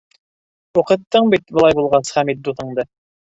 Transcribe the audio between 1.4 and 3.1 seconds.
былай булғас, Хәмит дуҫыңды.